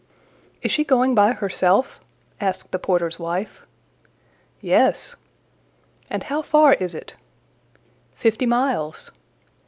"Is 0.63 0.71
she 0.71 0.83
going 0.83 1.13
by 1.13 1.33
herself?" 1.33 1.99
asked 2.39 2.71
the 2.71 2.79
porter's 2.79 3.19
wife. 3.19 3.67
"Yes." 4.59 5.15
"And 6.09 6.23
how 6.23 6.41
far 6.41 6.73
is 6.73 6.95
it?" 6.95 7.13
"Fifty 8.15 8.47
miles." 8.47 9.11